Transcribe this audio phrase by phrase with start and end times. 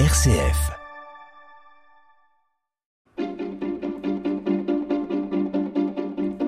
[0.00, 0.72] RCF.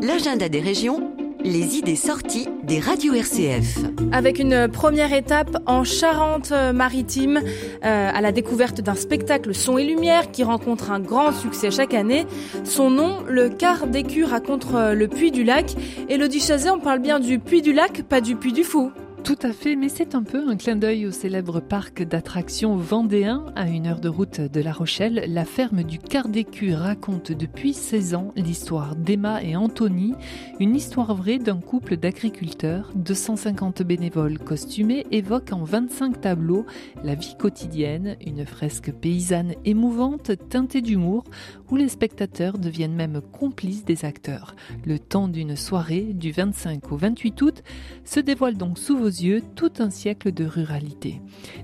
[0.00, 1.12] L'agenda des régions,
[1.44, 3.80] les idées sorties des radios RCF.
[4.12, 7.42] Avec une première étape en Charente-Maritime,
[7.84, 11.92] euh, à la découverte d'un spectacle son et lumière qui rencontre un grand succès chaque
[11.92, 12.24] année.
[12.64, 15.76] Son nom, le quart d'écu raconte le Puy du Lac.
[16.08, 18.90] Et le Duchazet, on parle bien du Puy du Lac, pas du Puy du Fou.
[19.24, 23.46] Tout à fait, mais c'est un peu un clin d'œil au célèbre parc d'attractions vendéen
[23.56, 25.24] à une heure de route de La Rochelle.
[25.28, 30.12] La ferme du Quart d'écu raconte depuis 16 ans l'histoire d'Emma et Anthony,
[30.60, 32.92] une histoire vraie d'un couple d'agriculteurs.
[32.96, 36.66] 250 bénévoles costumés évoquent en 25 tableaux
[37.02, 41.24] la vie quotidienne, une fresque paysanne émouvante teintée d'humour
[41.70, 44.54] où les spectateurs deviennent même complices des acteurs.
[44.84, 47.62] Le temps d'une soirée du 25 au 28 août
[48.04, 51.20] se dévoile donc sous vos yeux tout un siècle de ruralité.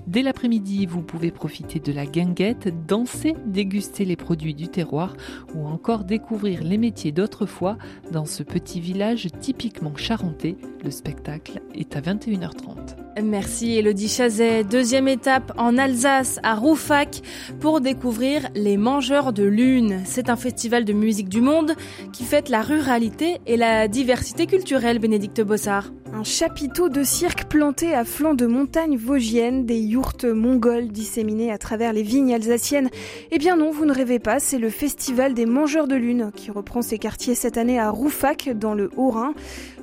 [0.07, 5.15] Dès l'après-midi, vous pouvez profiter de la guinguette, danser, déguster les produits du terroir
[5.55, 7.77] ou encore découvrir les métiers d'autrefois
[8.11, 10.57] dans ce petit village typiquement charentais.
[10.83, 13.00] Le spectacle est à 21h30.
[13.23, 14.63] Merci Elodie Chazet.
[14.63, 17.21] Deuxième étape en Alsace, à Roufac,
[17.59, 20.01] pour découvrir les Mangeurs de Lune.
[20.05, 21.73] C'est un festival de musique du monde
[22.13, 25.91] qui fête la ruralité et la diversité culturelle, Bénédicte Bossard.
[26.13, 31.57] Un chapiteau de cirque planté à flanc de montagnes vosgiennes, des yourtes mongoles disséminées à
[31.57, 32.89] travers les vignes alsaciennes.
[33.31, 36.51] Eh bien non, vous ne rêvez pas, c'est le festival des Mangeurs de Lune qui
[36.51, 39.33] reprend ses quartiers cette année à Roufac, dans le Haut-Rhin.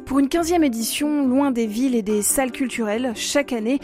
[0.08, 3.78] Pour une 15e édition, loin des villes et des salles culturelles, chaque année,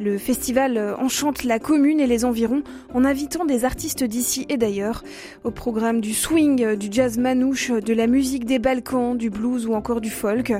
[0.00, 2.62] le festival enchante la commune et les environs
[2.94, 5.02] en invitant des artistes d'ici et d'ailleurs.
[5.42, 9.74] Au programme du swing, du jazz manouche, de la musique des Balkans, du blues ou
[9.74, 10.52] encore du folk.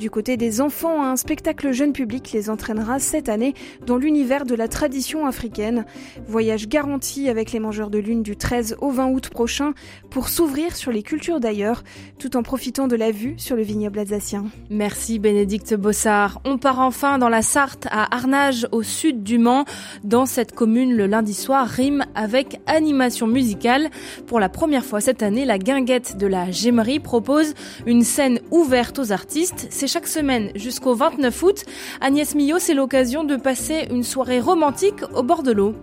[0.00, 3.54] Du côté des enfants, un spectacle jeune public les entraînera cette année
[3.86, 5.86] dans l'univers de la tradition africaine.
[6.26, 9.74] Voyage garanti avec les mangeurs de lune du 13 au 20 août prochain
[10.10, 11.84] pour s'ouvrir sur les cultures d'ailleurs,
[12.18, 14.46] tout en profitant de la vue sur le vignoble alsacien.
[14.68, 16.40] Merci Bénédicte Bossard.
[16.44, 19.64] On part enfin dans la Sarthe à Arnage au sud du Mans.
[20.02, 23.90] Dans cette commune, le lundi soir rime avec animation musicale.
[24.26, 27.54] Pour la première fois cette année, la guinguette de la Gémerie propose
[27.86, 29.68] une scène ouverte aux artistes.
[29.70, 31.64] C'est chaque semaine jusqu'au 29 août.
[32.00, 35.74] Agnès Millot, c'est l'occasion de passer une soirée romantique au bord de l'eau.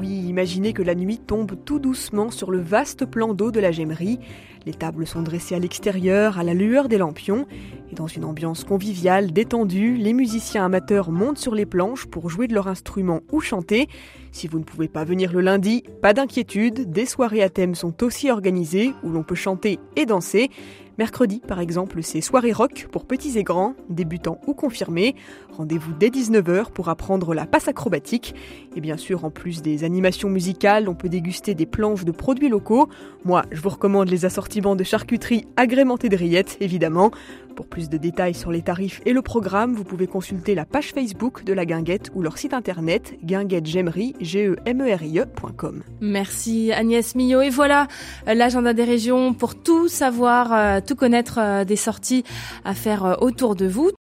[0.00, 3.72] Oui, imaginez que la nuit tombe tout doucement sur le vaste plan d'eau de la
[3.72, 4.20] Gémerie.
[4.64, 7.46] Les tables sont dressées à l'extérieur, à la lueur des lampions,
[7.90, 12.46] et dans une ambiance conviviale, détendue, les musiciens amateurs montent sur les planches pour jouer
[12.46, 13.88] de leur instrument ou chanter.
[14.30, 18.04] Si vous ne pouvez pas venir le lundi, pas d'inquiétude, des soirées à thème sont
[18.04, 20.50] aussi organisées où l'on peut chanter et danser.
[20.98, 25.14] Mercredi, par exemple, c'est soirée rock pour petits et grands, débutants ou confirmés.
[25.52, 28.34] Rendez-vous dès 19h pour apprendre la passe acrobatique.
[28.74, 32.48] Et bien sûr, en plus des animations musicales, on peut déguster des planches de produits
[32.48, 32.88] locaux.
[33.24, 37.12] Moi, je vous recommande les assortiments de charcuterie agrémentés de rillettes, évidemment.
[37.58, 40.92] Pour plus de détails sur les tarifs et le programme, vous pouvez consulter la page
[40.92, 45.82] Facebook de la Guinguette ou leur site internet guinguettegemerie.com.
[46.00, 47.40] Merci Agnès Millot.
[47.40, 47.88] Et voilà
[48.28, 52.22] l'agenda des régions pour tout savoir, tout connaître des sorties
[52.64, 53.90] à faire autour de vous.